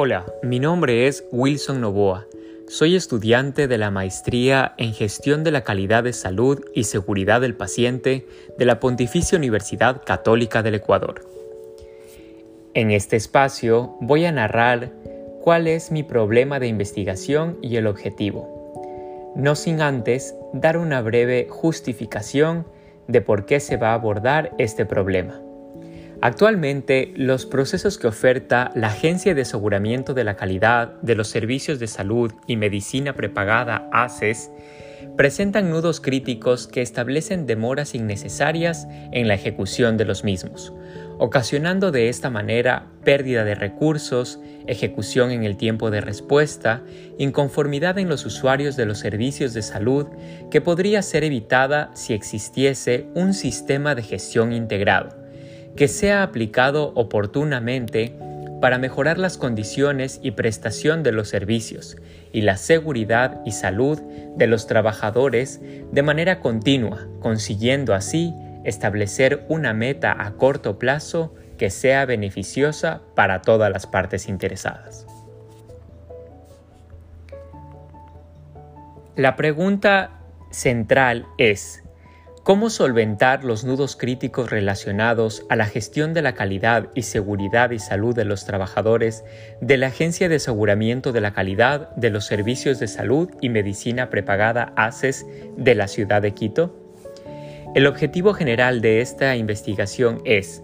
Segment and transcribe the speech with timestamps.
[0.00, 2.24] Hola, mi nombre es Wilson Novoa.
[2.68, 7.56] Soy estudiante de la Maestría en Gestión de la Calidad de Salud y Seguridad del
[7.56, 8.24] Paciente
[8.56, 11.28] de la Pontificia Universidad Católica del Ecuador.
[12.74, 14.92] En este espacio voy a narrar
[15.42, 21.48] cuál es mi problema de investigación y el objetivo, no sin antes dar una breve
[21.50, 22.68] justificación
[23.08, 25.40] de por qué se va a abordar este problema.
[26.20, 31.78] Actualmente, los procesos que oferta la Agencia de Aseguramiento de la Calidad de los Servicios
[31.78, 34.50] de Salud y Medicina Prepagada ACES
[35.16, 40.72] presentan nudos críticos que establecen demoras innecesarias en la ejecución de los mismos,
[41.18, 46.82] ocasionando de esta manera pérdida de recursos, ejecución en el tiempo de respuesta,
[47.18, 50.06] inconformidad en los usuarios de los servicios de salud
[50.50, 55.17] que podría ser evitada si existiese un sistema de gestión integrado
[55.76, 58.14] que sea aplicado oportunamente
[58.60, 61.96] para mejorar las condiciones y prestación de los servicios
[62.32, 64.00] y la seguridad y salud
[64.36, 65.60] de los trabajadores
[65.92, 68.34] de manera continua, consiguiendo así
[68.64, 75.06] establecer una meta a corto plazo que sea beneficiosa para todas las partes interesadas.
[79.16, 80.20] La pregunta
[80.50, 81.82] central es,
[82.48, 87.78] ¿Cómo solventar los nudos críticos relacionados a la gestión de la calidad y seguridad y
[87.78, 89.22] salud de los trabajadores
[89.60, 94.08] de la Agencia de Aseguramiento de la Calidad de los Servicios de Salud y Medicina
[94.08, 95.26] Prepagada ACES
[95.58, 96.74] de la ciudad de Quito?
[97.74, 100.62] El objetivo general de esta investigación es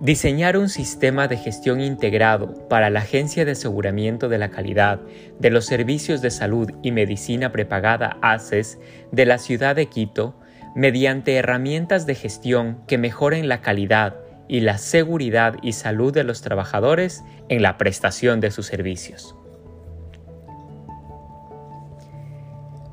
[0.00, 5.00] Diseñar un sistema de gestión integrado para la Agencia de Aseguramiento de la Calidad
[5.38, 8.78] de los Servicios de Salud y Medicina Prepagada ACES
[9.12, 10.34] de la ciudad de Quito
[10.74, 14.16] mediante herramientas de gestión que mejoren la calidad
[14.48, 19.34] y la seguridad y salud de los trabajadores en la prestación de sus servicios.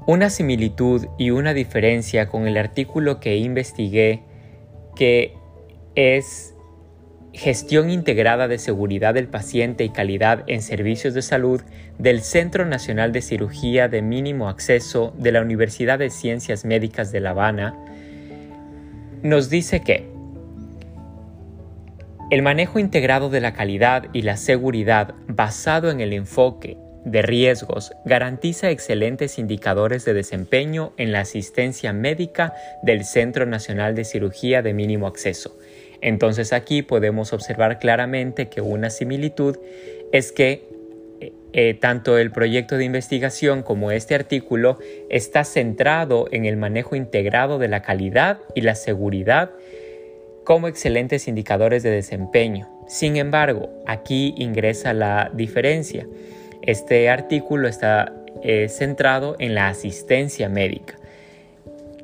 [0.07, 4.23] Una similitud y una diferencia con el artículo que investigué
[4.95, 5.35] que
[5.95, 6.50] es
[7.33, 11.61] Gestión Integrada de Seguridad del Paciente y Calidad en Servicios de Salud
[11.97, 17.21] del Centro Nacional de Cirugía de Mínimo Acceso de la Universidad de Ciencias Médicas de
[17.21, 17.73] La Habana,
[19.23, 20.09] nos dice que
[22.31, 27.93] el manejo integrado de la calidad y la seguridad basado en el enfoque de riesgos
[28.05, 32.53] garantiza excelentes indicadores de desempeño en la asistencia médica
[32.83, 35.57] del Centro Nacional de Cirugía de Mínimo Acceso
[36.01, 39.57] entonces aquí podemos observar claramente que una similitud
[40.11, 40.67] es que
[41.19, 44.79] eh, eh, tanto el proyecto de investigación como este artículo
[45.09, 49.51] está centrado en el manejo integrado de la calidad y la seguridad
[50.43, 52.67] como excelentes indicadores de desempeño.
[52.87, 56.07] Sin embargo, aquí ingresa la diferencia.
[56.63, 58.13] Este artículo está
[58.43, 60.95] eh, centrado en la asistencia médica.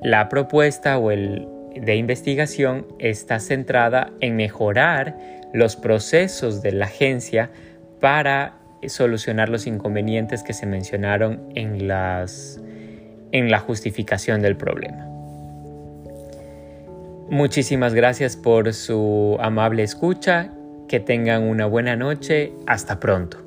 [0.02, 1.48] La propuesta o el,
[1.82, 5.18] de investigación está centrada en mejorar
[5.54, 7.50] los procesos de la agencia
[8.00, 8.54] para
[8.88, 12.62] solucionar los inconvenientes que se mencionaron en, las,
[13.32, 15.06] en la justificación del problema.
[17.30, 20.52] Muchísimas gracias por su amable escucha,
[20.88, 23.47] que tengan una buena noche, hasta pronto.